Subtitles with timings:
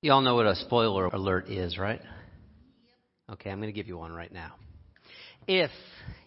[0.00, 2.00] You all know what a spoiler alert is, right?
[3.32, 4.54] Okay, I'm going to give you one right now.
[5.48, 5.72] If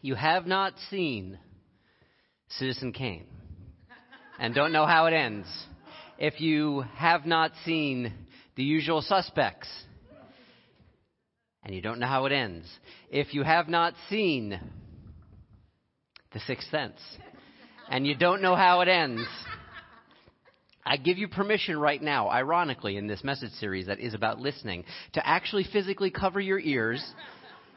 [0.02, 1.40] you have not seen
[2.50, 3.28] Citizen Kane
[4.38, 5.48] and don't know how it ends,
[6.18, 8.12] if you have not seen
[8.58, 9.70] The Usual Suspects
[11.64, 12.68] and you don't know how it ends,
[13.10, 14.60] if you have not seen
[16.34, 17.00] The Sixth Sense
[17.90, 19.26] and you don't know how it ends,
[20.86, 24.84] I give you permission right now, ironically, in this message series that is about listening,
[25.14, 27.04] to actually physically cover your ears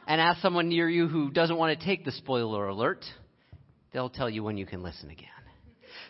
[0.07, 3.05] and ask someone near you who doesn't want to take the spoiler alert.
[3.93, 5.27] They'll tell you when you can listen again.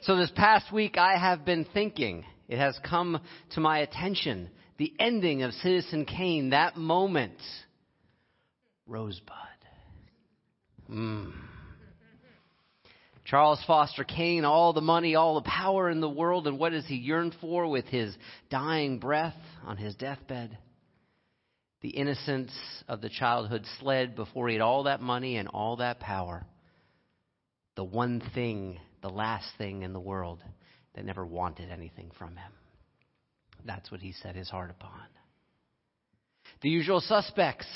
[0.01, 3.19] So this past week, I have been thinking, it has come
[3.51, 7.37] to my attention, the ending of Citizen Kane, that moment.
[8.87, 9.33] Rosebud.
[13.25, 16.85] Charles Foster Kane, all the money, all the power in the world, and what does
[16.85, 18.15] he yearn for with his
[18.51, 19.35] dying breath
[19.65, 20.55] on his deathbed?
[21.81, 22.51] The innocence
[22.87, 26.45] of the childhood sled before he had all that money and all that power.
[27.75, 30.43] The one thing, the last thing in the world
[30.93, 32.51] that never wanted anything from him.
[33.65, 35.01] That's what he set his heart upon.
[36.61, 37.67] The usual suspects.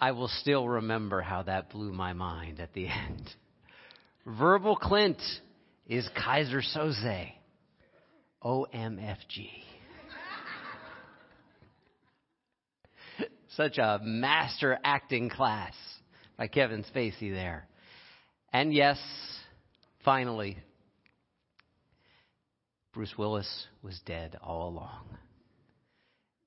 [0.00, 3.28] I will still remember how that blew my mind at the end.
[4.36, 5.20] Verbal Kint
[5.86, 7.32] is Keyser Söze.
[8.42, 9.48] OMFG.
[13.56, 15.72] Such a master acting class
[16.36, 17.66] by Kevin Spacey there.
[18.52, 18.98] And yes,
[20.04, 20.58] finally,
[22.92, 25.18] Bruce Willis was dead all along.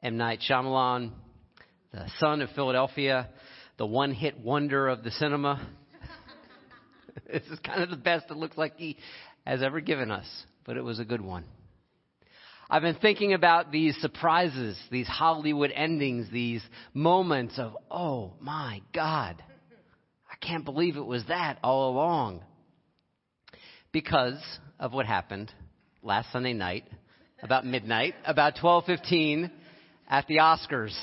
[0.03, 0.17] M.
[0.17, 1.11] Night Shyamalan,
[1.91, 3.29] the son of Philadelphia,
[3.77, 5.67] the one hit wonder of the cinema,
[7.31, 8.97] this is kind of the best it looks like he
[9.45, 10.27] has ever given us,
[10.65, 11.45] but it was a good one.
[12.69, 19.43] I've been thinking about these surprises, these Hollywood endings, these moments of, oh my God,
[20.31, 22.41] I can't believe it was that all along.
[23.91, 24.41] Because
[24.79, 25.51] of what happened
[26.01, 26.85] last Sunday night,
[27.43, 29.51] about midnight, about 12:15
[30.07, 30.95] at the Oscars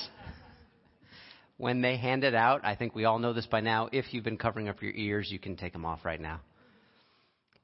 [1.59, 3.89] when they handed out, I think we all know this by now.
[3.91, 6.39] If you've been covering up your ears, you can take them off right now.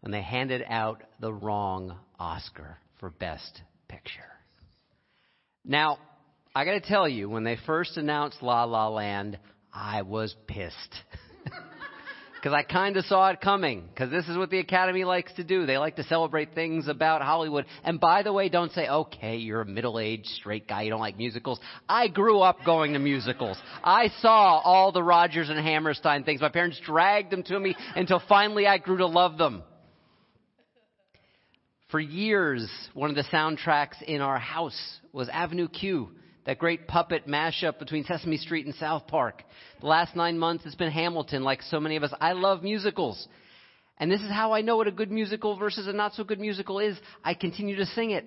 [0.02, 4.12] When they handed out the wrong Oscar for Best Picture.
[5.64, 5.98] Now,
[6.54, 9.40] I got to tell you, when they first announced La La Land,
[9.74, 10.76] I was pissed.
[12.46, 13.86] because I kind of saw it coming.
[13.92, 15.66] Because this is what the Academy likes to do.
[15.66, 17.66] They like to celebrate things about Hollywood.
[17.84, 21.18] And by the way, don't say, okay, you're a middle-aged straight guy, you don't like
[21.18, 21.60] musicals.
[21.90, 23.58] I grew up going to musicals.
[23.84, 26.40] I saw all the Rodgers and Hammerstein things.
[26.40, 29.64] My parents dragged them to me until finally I grew to love them.
[31.90, 36.12] For years, one of the soundtracks in our house was Avenue Q
[36.46, 39.44] that great puppet mashup between Sesame Street and South Park.
[39.82, 42.14] The last nine months, it's been Hamilton, like so many of us.
[42.22, 43.28] I love musicals.
[43.98, 46.40] And this is how I know what a good musical versus a not so good
[46.40, 46.98] musical is.
[47.24, 48.26] I continue to sing it.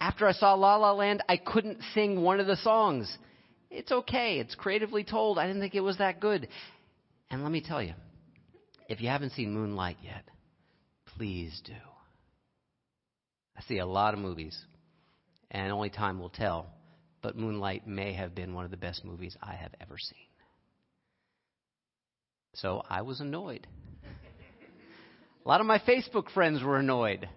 [0.00, 3.18] After I saw La La Land, I couldn't sing one of the songs.
[3.70, 4.38] It's okay.
[4.38, 5.38] It's creatively told.
[5.38, 6.48] I didn't think it was that good.
[7.30, 7.92] And let me tell you,
[8.88, 10.24] if you haven't seen Moonlight yet,
[11.16, 11.74] please do.
[13.56, 14.58] I see a lot of movies,
[15.50, 16.70] and only time will tell
[17.22, 20.18] but Moonlight may have been one of the best movies I have ever seen.
[22.54, 23.66] So I was annoyed.
[25.44, 27.28] A lot of my Facebook friends were annoyed.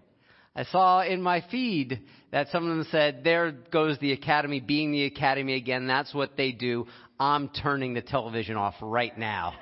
[0.55, 2.01] I saw in my feed
[2.31, 5.87] that some of them said, There goes the Academy being the Academy again.
[5.87, 6.87] That's what they do.
[7.19, 9.53] I'm turning the television off right now.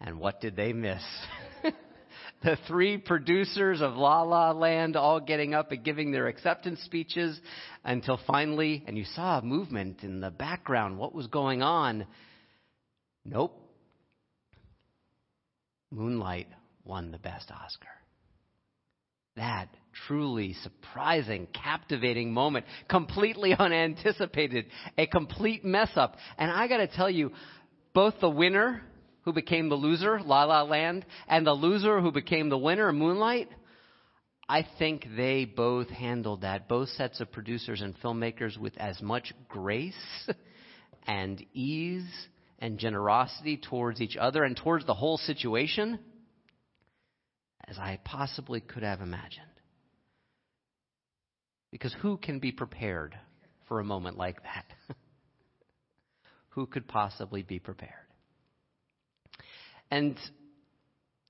[0.00, 1.02] And what did they miss?
[2.42, 7.40] The three producers of La La Land all getting up and giving their acceptance speeches
[7.84, 12.06] until finally, and you saw a movement in the background, what was going on.
[13.24, 13.60] Nope.
[15.90, 16.48] Moonlight
[16.84, 17.88] won the best Oscar.
[19.36, 19.68] That
[20.06, 24.66] truly surprising, captivating moment, completely unanticipated,
[24.96, 26.16] a complete mess up.
[26.38, 27.32] And I gotta tell you,
[27.92, 28.82] both the winner
[29.26, 33.48] who became the loser, La La Land, and the loser who became the winner, Moonlight,
[34.48, 39.34] I think they both handled that, both sets of producers and filmmakers, with as much
[39.48, 39.94] grace
[41.08, 42.08] and ease
[42.60, 45.98] and generosity towards each other and towards the whole situation
[47.66, 49.42] as I possibly could have imagined.
[51.72, 53.18] Because who can be prepared
[53.66, 54.66] for a moment like that?
[56.50, 58.05] who could possibly be prepared?
[59.90, 60.18] And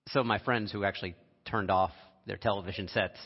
[0.09, 1.15] so my friends who actually
[1.45, 1.93] turned off
[2.27, 3.19] their television sets,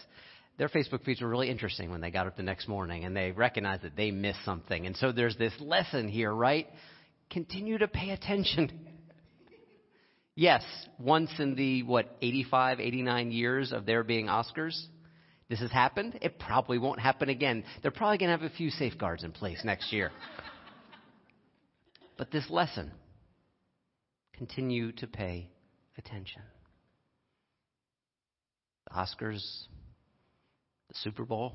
[0.58, 3.30] their Facebook feeds were really interesting when they got up the next morning and they
[3.30, 4.86] recognized that they missed something.
[4.86, 6.66] And so there's this lesson here, right?
[7.30, 8.70] Continue to pay attention.
[10.34, 10.62] yes,
[10.98, 14.78] once in the, what, 85, 89 years of there being Oscars,
[15.48, 16.18] this has happened.
[16.20, 17.64] It probably won't happen again.
[17.82, 20.10] They're probably going to have a few safeguards in place next year.
[22.18, 22.92] but this lesson,
[24.40, 25.50] continue to pay
[25.98, 26.40] attention.
[28.86, 29.42] The Oscars,
[30.88, 31.52] the Super Bowl.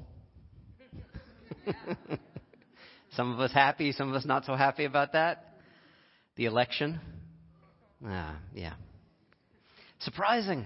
[3.13, 5.55] some of us happy, some of us not so happy about that.
[6.35, 6.99] The election.
[8.05, 8.73] Ah, yeah.
[10.01, 10.63] Surprising.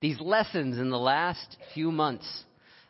[0.00, 2.26] These lessons in the last few months.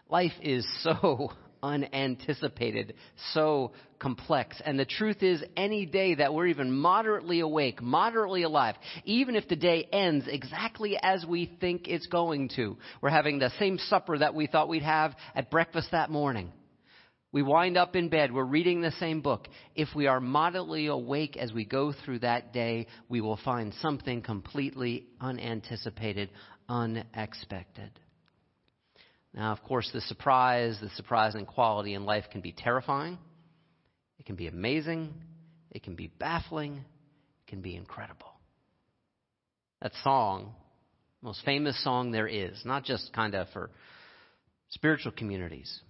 [0.08, 1.30] Life is so
[1.64, 2.94] unanticipated,
[3.32, 4.60] so complex.
[4.64, 9.48] And the truth is, any day that we're even moderately awake, moderately alive, even if
[9.48, 14.18] the day ends exactly as we think it's going to, we're having the same supper
[14.18, 16.52] that we thought we'd have at breakfast that morning.
[17.32, 19.48] We wind up in bed, we're reading the same book.
[19.74, 24.22] If we are moderately awake as we go through that day, we will find something
[24.22, 26.30] completely unanticipated,
[26.68, 27.90] unexpected.
[29.34, 33.18] Now, of course, the surprise, the surprising quality in life can be terrifying.
[34.18, 35.12] It can be amazing.
[35.72, 36.76] It can be baffling.
[36.76, 38.30] It can be incredible.
[39.82, 40.54] That song,
[41.20, 43.70] most famous song there is, not just kind of for
[44.70, 45.80] spiritual communities,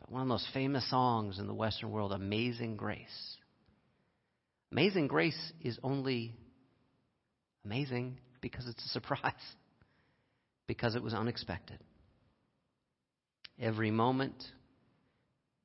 [0.00, 3.36] but one of the most famous songs in the Western world, Amazing Grace.
[4.72, 6.34] Amazing Grace is only
[7.66, 9.34] amazing because it's a surprise,
[10.66, 11.78] because it was unexpected.
[13.60, 14.44] Every moment,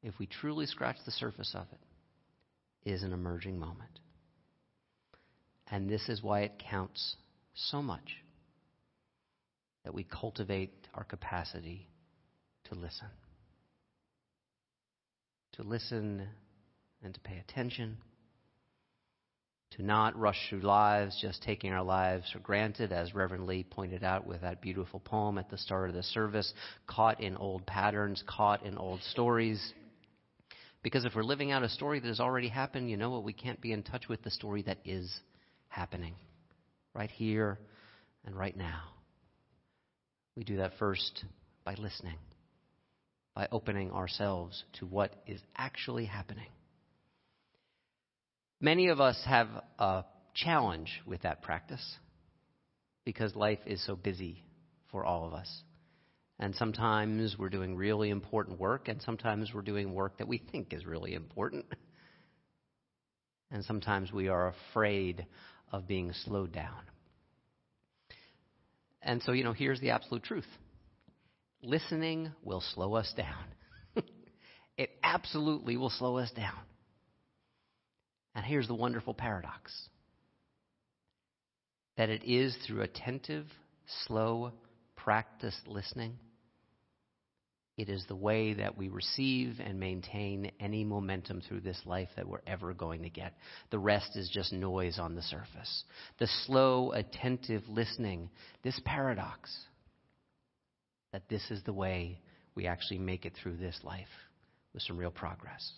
[0.04, 4.00] if we truly scratch the surface of it, is an emerging moment.
[5.69, 7.16] And this is why it counts
[7.54, 8.16] so much
[9.84, 11.88] that we cultivate our capacity
[12.66, 13.07] to listen.
[15.54, 16.28] To listen
[17.04, 17.98] and to pay attention
[19.71, 24.03] to not rush through lives, just taking our lives for granted, as Reverend Lee pointed
[24.03, 26.53] out with that beautiful poem at the start of the service,
[26.87, 29.73] caught in old patterns, caught in old stories.
[30.83, 33.23] Because if we're living out a story that has already happened, you know what?
[33.23, 35.11] We can't be in touch with the story that is
[35.67, 36.15] happening
[36.93, 37.59] right here
[38.25, 38.83] and right now.
[40.35, 41.25] We do that first
[41.65, 42.17] by listening,
[43.35, 46.47] by opening ourselves to what is actually happening.
[48.59, 51.98] Many of us have a challenge with that practice
[53.06, 54.44] because life is so busy
[54.92, 55.63] for all of us.
[56.39, 60.74] And sometimes we're doing really important work, and sometimes we're doing work that we think
[60.74, 61.65] is really important.
[63.50, 65.25] And sometimes we are afraid
[65.71, 66.81] of being slowed down.
[69.01, 70.48] And so, you know, here's the absolute truth
[71.62, 73.45] listening will slow us down.
[74.77, 76.60] it absolutely will slow us down.
[78.38, 79.74] And here's the wonderful paradox
[81.98, 83.48] that it is through attentive,
[84.06, 84.51] slow,
[84.95, 86.19] practiced listening.
[87.78, 92.28] It is the way that we receive and maintain any momentum through this life that
[92.28, 93.34] we're ever going to get.
[93.72, 95.84] The rest is just noise on the surface.
[96.19, 98.30] The slow, attentive listening,
[98.62, 99.51] this paradox,
[101.12, 102.22] that this is the way
[102.54, 104.06] we actually make it through this life
[104.75, 105.72] with some real progress.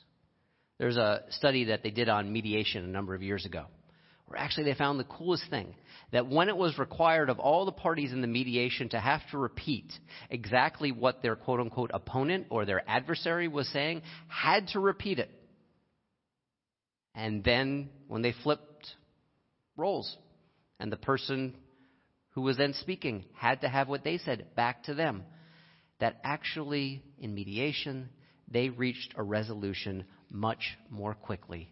[0.79, 3.65] There's a study that they did on mediation a number of years ago,
[4.25, 5.75] where actually they found the coolest thing
[6.11, 9.37] that when it was required of all the parties in the mediation to have to
[9.37, 9.91] repeat
[10.29, 15.29] exactly what their quote unquote opponent or their adversary was saying, had to repeat it.
[17.13, 18.87] And then when they flipped
[19.75, 20.15] roles,
[20.79, 21.55] and the person
[22.31, 25.25] who was then speaking had to have what they said back to them,
[25.99, 28.09] that actually in mediation
[28.47, 31.71] they reached a resolution much more quickly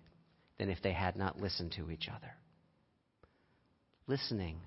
[0.57, 2.31] than if they had not listened to each other.
[4.07, 4.59] Listening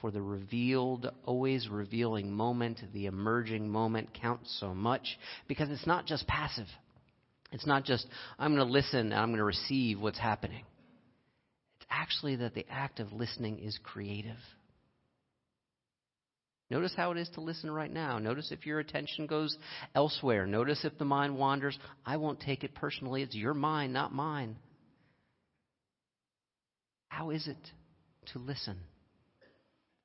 [0.00, 6.06] for the revealed, always revealing moment, the emerging moment counts so much because it's not
[6.06, 6.66] just passive.
[7.52, 8.06] It's not just,
[8.38, 10.64] I'm going to listen and I'm going to receive what's happening.
[11.78, 14.38] It's actually that the act of listening is creative.
[16.68, 18.18] Notice how it is to listen right now.
[18.18, 19.56] Notice if your attention goes
[19.94, 20.46] elsewhere.
[20.46, 21.78] Notice if the mind wanders.
[22.04, 23.22] I won't take it personally.
[23.22, 24.56] It's your mind, not mine.
[27.08, 27.70] How is it
[28.32, 28.78] to listen?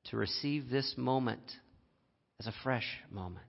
[0.05, 1.41] To receive this moment
[2.39, 3.45] as a fresh moment.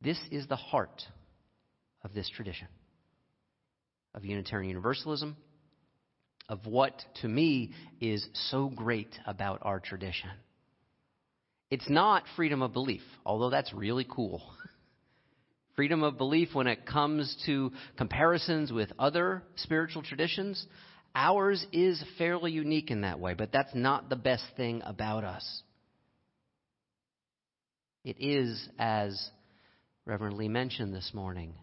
[0.00, 1.02] This is the heart
[2.02, 2.68] of this tradition
[4.14, 5.36] of Unitarian Universalism,
[6.48, 10.30] of what to me is so great about our tradition
[11.70, 14.42] It's not freedom of belief, although that's really cool.
[15.76, 20.66] freedom of belief when it comes to comparisons with other spiritual traditions,
[21.14, 25.62] ours is fairly unique in that way, but that's not the best thing about us.
[28.04, 29.30] It is, as
[30.06, 31.54] Reverend Lee mentioned this morning,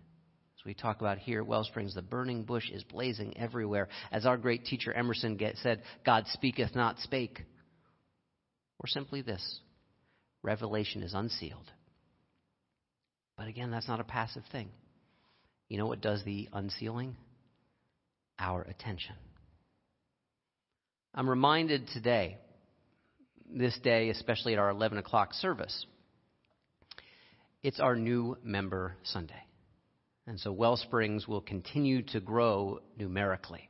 [0.59, 3.87] as we talk about here at Wellsprings, the burning bush is blazing everywhere.
[4.11, 7.41] As our great teacher Emerson get, said, God speaketh not spake.
[8.79, 9.59] Or simply this
[10.43, 11.71] revelation is unsealed.
[13.37, 14.69] But again, that's not a passive thing.
[15.69, 17.15] You know what does the unsealing?
[18.37, 19.15] Our attention.
[21.15, 22.37] I'm reminded today,
[23.51, 25.85] this day, especially at our 11 o'clock service,
[27.61, 29.43] it's our new member Sunday.
[30.25, 33.69] And so Wellsprings will continue to grow numerically.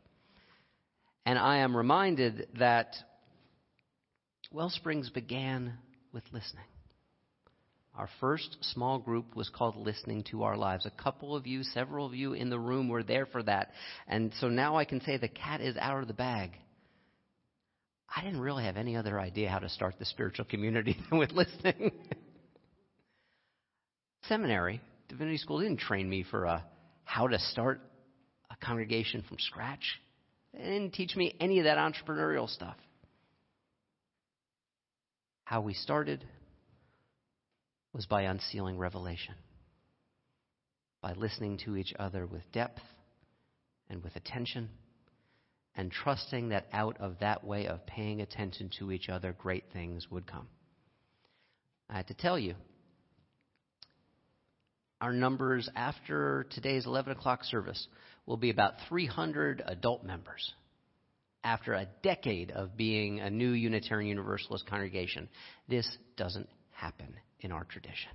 [1.26, 2.96] And I am reminded that
[4.52, 5.74] Wellsprings began
[6.14, 6.66] with listening.
[7.96, 10.86] Our first small group was called Listening to Our Lives.
[10.86, 13.72] A couple of you, several of you in the room were there for that.
[14.08, 16.52] And so now I can say the cat is out of the bag.
[18.16, 21.32] I didn't really have any other idea how to start the spiritual community than with
[21.32, 21.92] listening.
[24.24, 26.64] seminary, divinity school, didn't train me for a,
[27.04, 27.80] how to start
[28.50, 30.00] a congregation from scratch.
[30.54, 32.76] They didn't teach me any of that entrepreneurial stuff.
[35.44, 36.24] How we started
[37.92, 39.36] was by unsealing revelation,
[41.02, 42.82] by listening to each other with depth
[43.90, 44.70] and with attention,
[45.76, 50.10] and trusting that out of that way of paying attention to each other, great things
[50.10, 50.48] would come.
[51.90, 52.56] I had to tell you,
[55.02, 57.88] our numbers after today's 11 o'clock service
[58.26, 60.54] will be about 300 adult members
[61.44, 65.30] after a decade of being a new Unitarian Universalist congregation.
[65.68, 68.12] This doesn't happen in our tradition.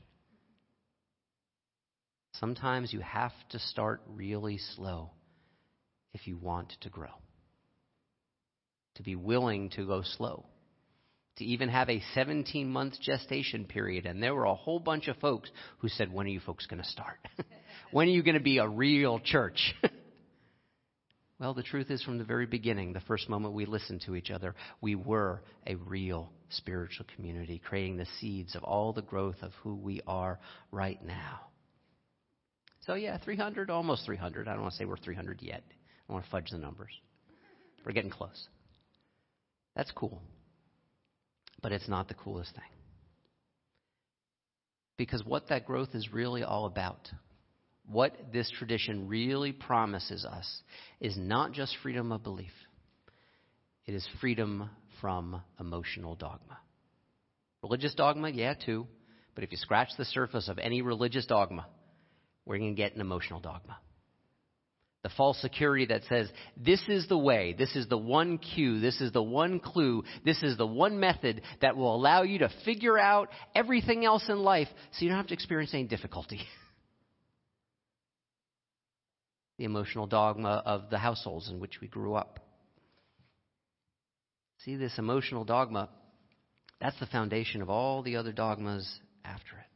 [2.33, 5.11] Sometimes you have to start really slow
[6.15, 7.09] if you want to grow,
[8.95, 10.47] to be willing to go slow
[11.39, 14.07] to even have a 17 month gestation period.
[14.07, 16.83] And there were a whole bunch of folks who said, When are you folks going
[16.83, 17.19] to start?
[17.93, 19.75] when are you going to be a real church?
[21.39, 24.31] well, the truth is, from the very beginning, the first moment we listened to each
[24.31, 29.53] other, we were a real spiritual community, creating the seeds of all the growth of
[29.63, 30.39] who we are
[30.73, 31.41] right now.
[32.87, 34.49] So, yeah, 300, almost 300.
[34.49, 35.63] I don't want to say we're 300 yet.
[36.09, 36.93] I want to fudge the numbers.
[37.85, 38.49] We're getting close.
[39.77, 40.21] That's cool
[41.63, 42.65] but it's not the coolest thing.
[44.97, 47.09] Because what that growth is really all about,
[47.91, 50.63] what this tradition really promises us,
[51.01, 52.53] is not just freedom of belief,
[53.87, 54.69] it is freedom
[55.01, 56.59] from emotional dogma.
[57.63, 58.87] Religious dogma, yeah, too.
[59.35, 61.67] But if you scratch the surface of any religious dogma,
[62.45, 63.79] we're going to get an emotional dogma
[65.09, 69.01] the false security that says, this is the way, this is the one cue, this
[69.01, 72.99] is the one clue, this is the one method that will allow you to figure
[72.99, 76.41] out everything else in life so you don't have to experience any difficulty.
[79.59, 82.41] the emotional dogma of the households in which we grew up.
[84.65, 85.89] See, this emotional dogma,
[86.81, 89.67] that's the foundation of all the other dogmas after it.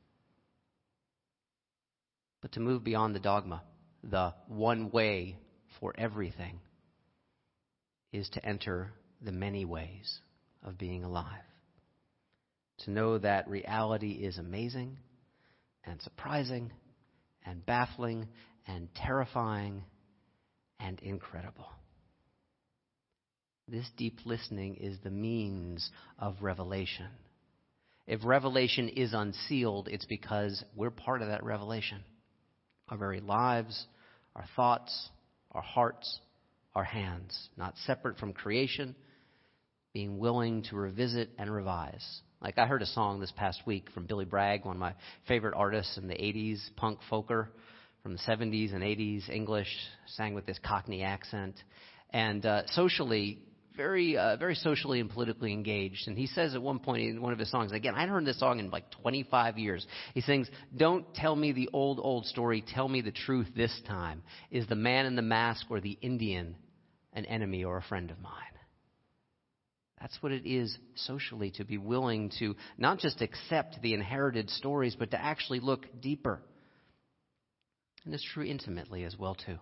[2.40, 3.62] But to move beyond the dogma,
[4.02, 5.36] the one way
[5.80, 6.60] for everything
[8.12, 10.20] is to enter the many ways
[10.64, 11.26] of being alive.
[12.80, 14.98] To know that reality is amazing
[15.84, 16.72] and surprising
[17.44, 18.28] and baffling
[18.66, 19.82] and terrifying
[20.80, 21.66] and incredible.
[23.68, 25.88] This deep listening is the means
[26.18, 27.08] of revelation.
[28.06, 32.02] If revelation is unsealed, it's because we're part of that revelation.
[32.88, 33.86] Our very lives,
[34.34, 35.08] our thoughts,
[35.52, 36.18] our hearts,
[36.74, 38.96] our hands, not separate from creation,
[39.94, 42.04] being willing to revisit and revise.
[42.40, 44.94] Like I heard a song this past week from Billy Bragg, one of my
[45.28, 47.50] favorite artists in the 80s, punk folker
[48.02, 49.68] from the 70s and 80s, English,
[50.06, 51.54] sang with this Cockney accent.
[52.10, 53.38] And uh, socially,
[53.76, 56.08] very, uh, very socially and politically engaged.
[56.08, 58.24] And he says at one point in one of his songs, again, I hadn't heard
[58.24, 59.86] this song in like 25 years.
[60.14, 62.64] He sings, Don't tell me the old, old story.
[62.74, 64.22] Tell me the truth this time.
[64.50, 66.56] Is the man in the mask or the Indian
[67.12, 68.32] an enemy or a friend of mine?
[70.00, 74.96] That's what it is socially to be willing to not just accept the inherited stories,
[74.98, 76.42] but to actually look deeper.
[78.04, 79.58] And it's true intimately as well, too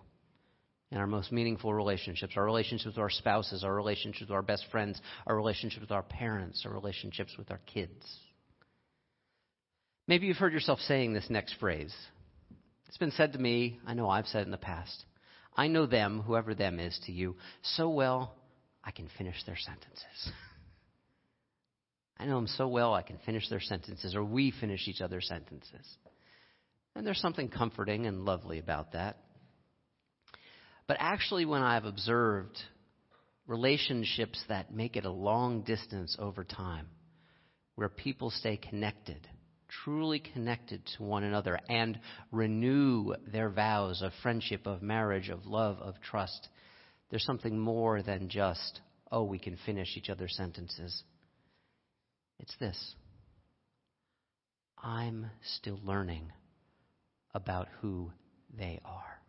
[0.91, 4.65] in our most meaningful relationships our relationships with our spouses, our relationships with our best
[4.71, 8.05] friends, our relationships with our parents, our relationships with our kids.
[10.07, 11.95] Maybe you've heard yourself saying this next phrase.
[12.87, 15.05] It's been said to me, I know I've said in the past.
[15.55, 18.35] I know them, whoever them is to you, so well
[18.83, 20.31] I can finish their sentences.
[22.17, 25.27] I know them so well I can finish their sentences, or we finish each other's
[25.27, 25.97] sentences.
[26.95, 29.17] And there's something comforting and lovely about that.
[30.87, 32.57] But actually, when I've observed
[33.47, 36.87] relationships that make it a long distance over time,
[37.75, 39.27] where people stay connected,
[39.83, 41.99] truly connected to one another, and
[42.31, 46.49] renew their vows of friendship, of marriage, of love, of trust,
[47.09, 48.81] there's something more than just,
[49.11, 51.03] oh, we can finish each other's sentences.
[52.39, 52.95] It's this
[54.77, 56.31] I'm still learning
[57.33, 58.11] about who
[58.57, 59.21] they are.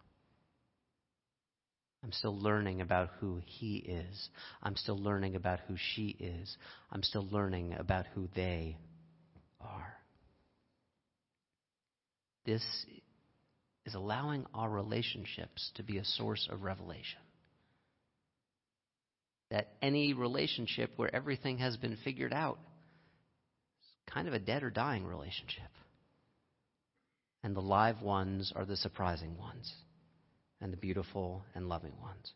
[2.05, 4.29] I'm still learning about who he is.
[4.63, 6.57] I'm still learning about who she is.
[6.91, 8.77] I'm still learning about who they
[9.61, 9.95] are.
[12.45, 12.65] This
[13.87, 17.21] is allowing our relationships to be a source of revelation.
[19.51, 22.59] That any relationship where everything has been figured out
[23.81, 25.69] is kind of a dead or dying relationship.
[27.43, 29.73] And the live ones are the surprising ones
[30.61, 32.33] and the beautiful and loving ones.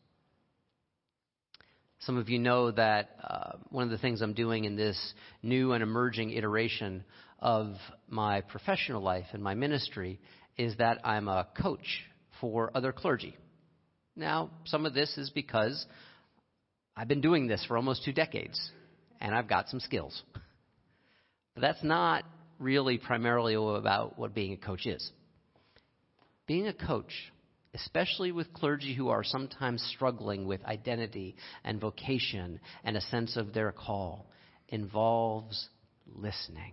[2.01, 5.73] Some of you know that uh, one of the things I'm doing in this new
[5.73, 7.05] and emerging iteration
[7.39, 7.75] of
[8.09, 10.21] my professional life and my ministry
[10.59, 12.05] is that I'm a coach
[12.41, 13.37] for other clergy.
[14.15, 15.87] Now, some of this is because
[16.97, 18.71] I've been doing this for almost two decades
[19.21, 20.23] and I've got some skills.
[21.55, 22.25] But that's not
[22.59, 25.11] really primarily about what being a coach is.
[26.47, 27.13] Being a coach
[27.77, 33.53] especially with clergy who are sometimes struggling with identity and vocation and a sense of
[33.53, 34.27] their call,
[34.69, 35.69] involves
[36.15, 36.73] listening.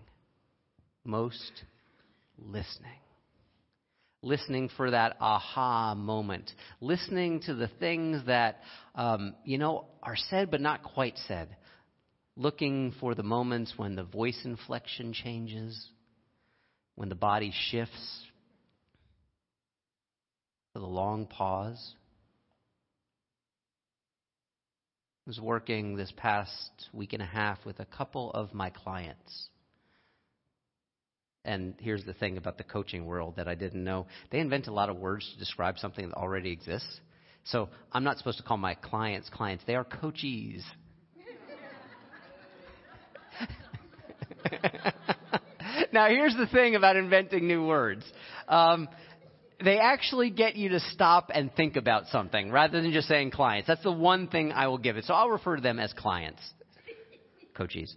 [1.04, 1.64] Most
[2.38, 3.00] listening.
[4.22, 6.50] Listening for that aha moment.
[6.80, 8.62] Listening to the things that,
[8.96, 11.50] um, you know, are said but not quite said.
[12.36, 15.90] Looking for the moments when the voice inflection changes,
[16.96, 18.24] when the body shifts
[20.74, 21.94] for the long pause.
[25.26, 29.50] I was working this past week and a half with a couple of my clients.
[31.46, 34.08] And here's the thing about the coaching world that I didn't know.
[34.32, 37.00] They invent a lot of words to describe something that already exists.
[37.46, 39.64] So I'm not supposed to call my clients clients.
[39.68, 40.62] They are coachees.
[45.94, 48.04] now, here's the thing about inventing new words.
[48.48, 48.88] Um,
[49.64, 53.68] they actually get you to stop and think about something rather than just saying clients.
[53.68, 55.06] That's the one thing I will give it.
[55.06, 56.42] So I'll refer to them as clients.
[57.56, 57.96] Coaches.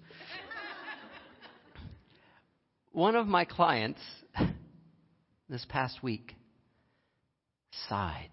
[2.92, 4.00] One of my clients
[5.48, 6.34] this past week
[7.88, 8.30] sighed.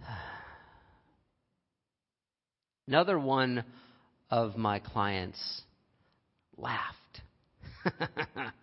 [2.86, 3.64] Another one
[4.32, 5.62] of my clients
[6.56, 7.20] laughed.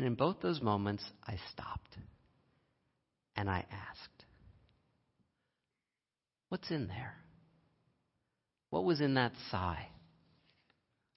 [0.00, 1.98] And in both those moments, I stopped
[3.36, 4.24] and I asked,
[6.48, 7.16] What's in there?
[8.70, 9.88] What was in that sigh?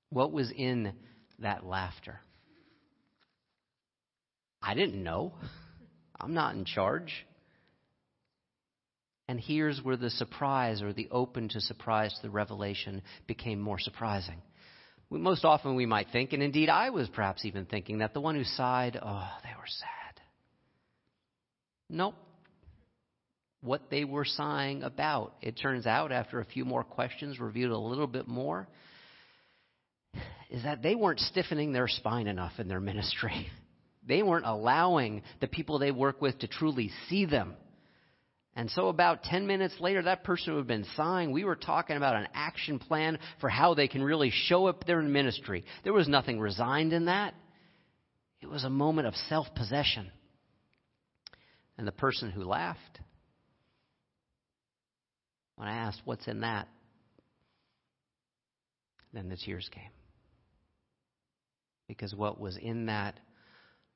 [0.09, 0.91] What was in
[1.39, 2.19] that laughter?
[4.62, 5.31] I didn't know.
[6.19, 7.25] I'm not in charge.
[9.27, 13.79] And here's where the surprise or the open to surprise to the revelation became more
[13.79, 14.41] surprising.
[15.09, 18.36] Most often we might think, and indeed I was perhaps even thinking, that the one
[18.36, 20.21] who sighed, oh, they were sad.
[21.89, 22.15] Nope.
[23.62, 27.77] What they were sighing about, it turns out, after a few more questions, reviewed a
[27.77, 28.67] little bit more,
[30.49, 33.47] is that they weren't stiffening their spine enough in their ministry.
[34.05, 37.55] They weren't allowing the people they work with to truly see them
[38.55, 41.97] and so, about 10 minutes later, that person who had been sighing, we were talking
[41.97, 45.65] about an action plan for how they can really show up there in ministry.
[45.83, 47.33] There was nothing resigned in that,
[48.41, 50.11] it was a moment of self possession.
[51.77, 52.99] And the person who laughed,
[55.55, 56.67] when I asked, What's in that?
[59.13, 59.91] then the tears came.
[61.87, 63.19] Because what was in that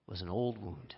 [0.05, 0.93] was an old wound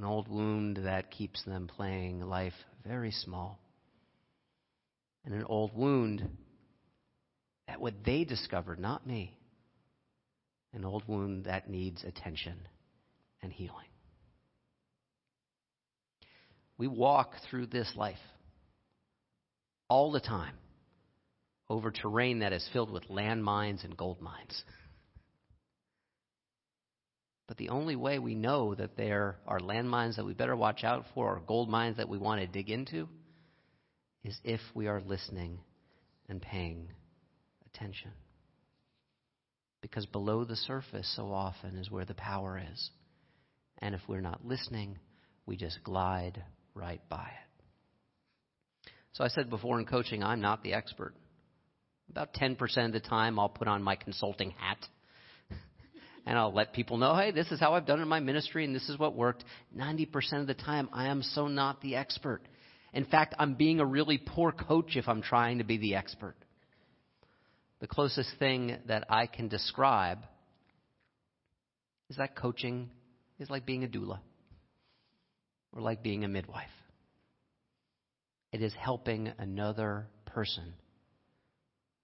[0.00, 2.54] an old wound that keeps them playing life
[2.86, 3.60] very small.
[5.26, 6.26] And an old wound
[7.68, 9.36] that what they discovered, not me,
[10.72, 12.56] an old wound that needs attention
[13.42, 13.76] and healing.
[16.78, 18.16] We walk through this life
[19.90, 20.54] all the time,
[21.68, 24.64] over terrain that is filled with landmines and gold mines.
[27.50, 31.04] But the only way we know that there are landmines that we better watch out
[31.14, 33.08] for or gold mines that we want to dig into
[34.22, 35.58] is if we are listening
[36.28, 36.92] and paying
[37.66, 38.12] attention.
[39.82, 42.90] Because below the surface, so often, is where the power is.
[43.78, 45.00] And if we're not listening,
[45.44, 46.40] we just glide
[46.76, 48.90] right by it.
[49.14, 51.14] So I said before in coaching, I'm not the expert.
[52.12, 54.86] About 10% of the time, I'll put on my consulting hat
[56.30, 58.72] and I'll let people know, hey, this is how I've done in my ministry and
[58.72, 59.42] this is what worked.
[59.76, 62.40] 90% of the time, I am so not the expert.
[62.92, 66.36] In fact, I'm being a really poor coach if I'm trying to be the expert.
[67.80, 70.20] The closest thing that I can describe
[72.08, 72.90] is that coaching
[73.40, 74.20] is like being a doula
[75.72, 76.68] or like being a midwife.
[78.52, 80.74] It is helping another person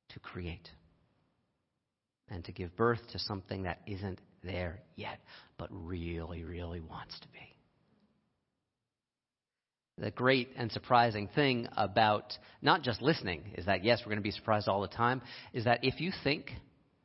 [0.08, 0.68] to create
[2.30, 5.20] and to give birth to something that isn't there yet,
[5.58, 7.56] but really, really wants to be.
[9.98, 14.22] The great and surprising thing about not just listening is that, yes, we're going to
[14.22, 15.22] be surprised all the time,
[15.54, 16.52] is that if you think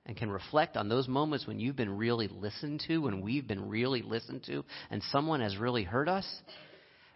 [0.05, 3.69] and can reflect on those moments when you've been really listened to, when we've been
[3.69, 6.27] really listened to, and someone has really heard us,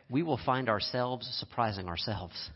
[0.09, 2.51] we will find ourselves surprising ourselves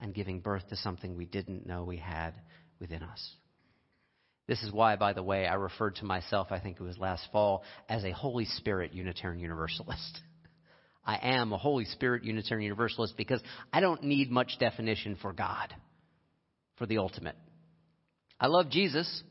[0.00, 2.34] and giving birth to something we didn't know we had
[2.80, 3.30] within us.
[4.46, 7.26] This is why, by the way, I referred to myself, I think it was last
[7.32, 10.20] fall, as a Holy Spirit Unitarian Universalist.
[11.04, 13.40] I am a Holy Spirit Unitarian Universalist because
[13.72, 15.74] I don't need much definition for God,
[16.78, 17.36] for the ultimate.
[18.40, 19.22] I love Jesus,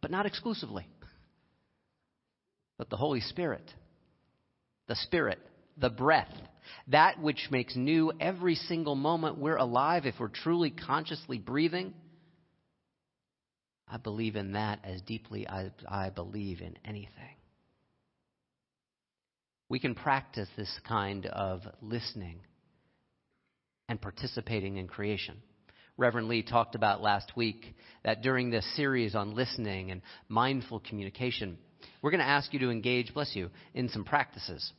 [0.00, 0.86] but not exclusively.
[2.78, 3.70] But the Holy Spirit,
[4.88, 5.38] the Spirit,
[5.76, 6.32] the breath,
[6.88, 11.94] that which makes new every single moment we're alive if we're truly consciously breathing.
[13.92, 17.36] I believe in that as deeply as I believe in anything
[19.72, 22.40] we can practice this kind of listening
[23.88, 25.34] and participating in creation.
[25.96, 27.74] Reverend Lee talked about last week
[28.04, 31.56] that during this series on listening and mindful communication,
[32.02, 34.74] we're going to ask you to engage, bless you, in some practices.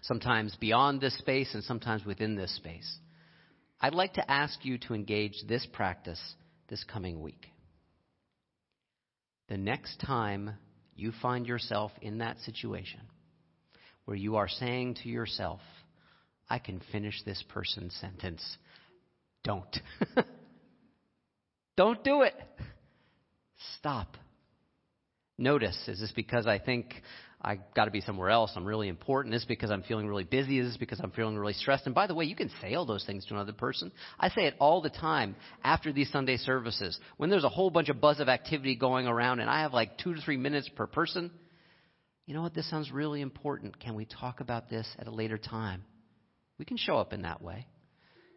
[0.00, 2.96] Sometimes beyond this space and sometimes within this space.
[3.78, 6.34] I'd like to ask you to engage this practice
[6.70, 7.51] this coming week.
[9.52, 10.54] The next time
[10.96, 13.00] you find yourself in that situation,
[14.06, 15.60] where you are saying to yourself,
[16.48, 18.42] I can finish this person's sentence.
[19.44, 19.78] Don't.
[21.76, 22.34] Don't do it.
[23.76, 24.16] Stop.
[25.36, 26.94] Notice, is this because I think
[27.44, 28.52] I got to be somewhere else?
[28.54, 29.32] I'm really important.
[29.34, 30.60] This is because I'm feeling really busy?
[30.60, 31.86] This is because I'm feeling really stressed?
[31.86, 33.90] And by the way, you can say all those things to another person.
[34.20, 36.98] I say it all the time after these Sunday services.
[37.16, 39.98] When there's a whole bunch of buzz of activity going around and I have like
[39.98, 41.32] two to three minutes per person,
[42.26, 43.80] you know what, this sounds really important.
[43.80, 45.82] Can we talk about this at a later time?
[46.58, 47.66] We can show up in that way.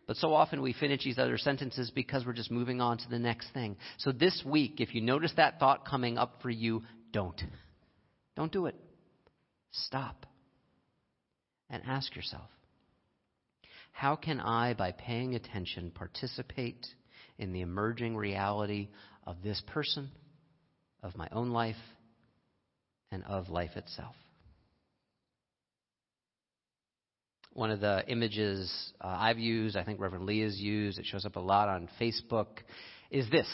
[0.07, 3.19] But so often we finish these other sentences because we're just moving on to the
[3.19, 3.77] next thing.
[3.99, 7.39] So this week, if you notice that thought coming up for you, don't.
[8.35, 8.75] Don't do it.
[9.83, 10.25] Stop.
[11.69, 12.49] And ask yourself
[13.91, 16.85] how can I, by paying attention, participate
[17.38, 18.89] in the emerging reality
[19.25, 20.11] of this person,
[21.01, 21.77] of my own life,
[23.09, 24.15] and of life itself.
[27.53, 31.25] One of the images uh, I've used, I think Reverend Lee has used, it shows
[31.25, 32.47] up a lot on Facebook,
[33.09, 33.47] is this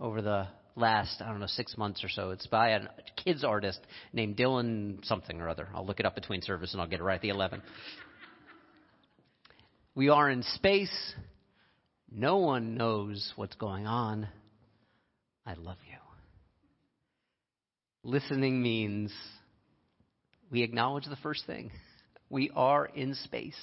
[0.00, 2.30] over the last, I don't know, six months or so.
[2.30, 2.80] It's by a
[3.16, 3.80] kids artist
[4.12, 5.68] named Dylan something or other.
[5.74, 7.62] I'll look it up between service and I'll get it right at the 11.
[9.94, 11.14] we are in space.
[12.12, 14.28] No one knows what's going on.
[15.44, 15.96] I love you.
[18.04, 19.12] Listening means
[20.50, 21.72] we acknowledge the first thing.
[22.30, 23.56] We are in space.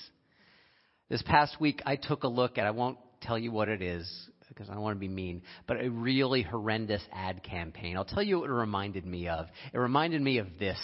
[1.09, 4.29] This past week, I took a look at, I won't tell you what it is
[4.53, 7.97] because I don't want to be mean, but a really horrendous ad campaign.
[7.97, 9.47] I'll tell you what it reminded me of.
[9.73, 10.79] It reminded me of this.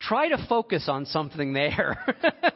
[0.00, 2.04] Try to focus on something there.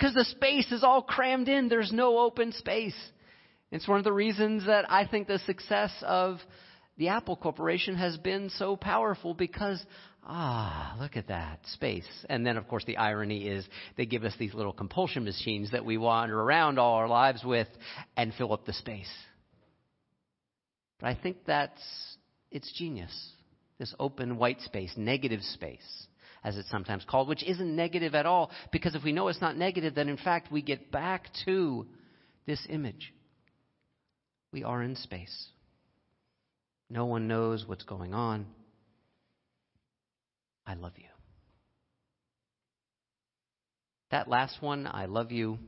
[0.00, 2.96] Because the space is all crammed in, there's no open space.
[3.70, 6.38] It's one of the reasons that I think the success of
[6.96, 9.84] the Apple Corporation has been so powerful because,
[10.24, 12.06] ah, look at that, space.
[12.28, 15.84] And then, of course, the irony is they give us these little compulsion machines that
[15.84, 17.68] we wander around all our lives with
[18.16, 19.10] and fill up the space.
[21.00, 21.82] But I think that's
[22.50, 23.32] its genius.
[23.78, 26.06] This open white space, negative space,
[26.44, 29.56] as it's sometimes called, which isn't negative at all, because if we know it's not
[29.56, 31.86] negative, then in fact we get back to
[32.46, 33.14] this image.
[34.52, 35.46] We are in space.
[36.90, 38.46] No one knows what's going on.
[40.66, 41.08] I love you.
[44.10, 45.58] That last one, I love you,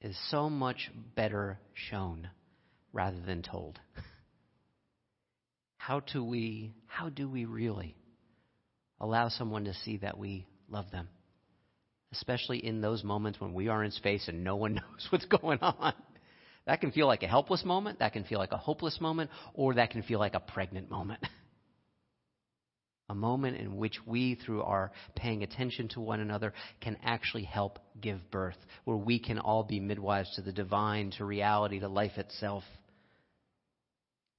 [0.00, 2.30] is so much better shown
[2.92, 3.78] rather than told.
[5.76, 7.96] How do we how do we really
[9.00, 11.08] allow someone to see that we love them?
[12.12, 15.58] Especially in those moments when we are in space and no one knows what's going
[15.60, 15.94] on.
[16.66, 19.74] That can feel like a helpless moment, that can feel like a hopeless moment, or
[19.74, 21.24] that can feel like a pregnant moment.
[23.10, 27.80] a moment in which we, through our paying attention to one another, can actually help
[28.00, 32.16] give birth, where we can all be midwives to the divine, to reality, to life
[32.18, 32.62] itself.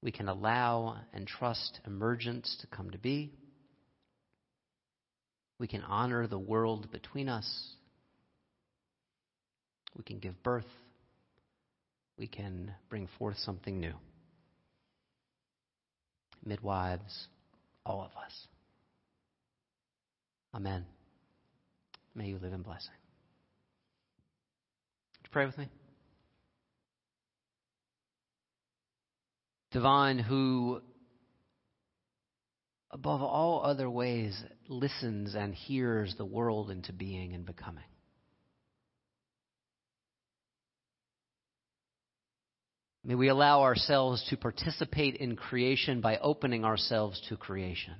[0.02, 3.34] We can allow and trust emergence to come to be.
[5.60, 7.74] We can honor the world between us.
[9.98, 10.64] We can give birth.
[12.18, 13.94] We can bring forth something new.
[16.46, 17.28] Midwives,
[17.86, 18.48] all of us.
[20.54, 20.86] Amen.
[22.14, 22.90] May you live in blessing.
[25.18, 25.70] Would you pray with me?
[29.72, 30.82] Divine, who
[32.92, 37.86] above all other ways listens and hears the world into being and becoming.
[43.06, 47.96] May we allow ourselves to participate in creation by opening ourselves to creation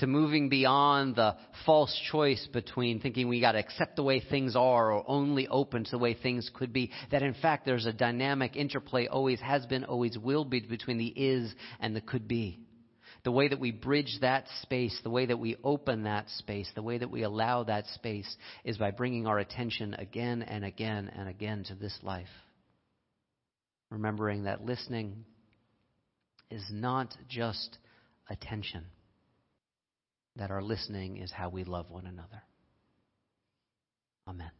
[0.00, 1.36] to moving beyond the
[1.66, 5.84] false choice between thinking we got to accept the way things are or only open
[5.84, 6.90] to the way things could be.
[7.10, 11.06] That in fact there's a dynamic interplay, always has been, always will be, between the
[11.06, 12.60] is and the could be.
[13.24, 16.82] The way that we bridge that space, the way that we open that space, the
[16.82, 18.34] way that we allow that space
[18.64, 22.26] is by bringing our attention again and again and again to this life.
[23.90, 25.26] Remembering that listening
[26.50, 27.76] is not just
[28.30, 28.86] attention
[30.36, 32.42] that our listening is how we love one another.
[34.28, 34.50] Amen.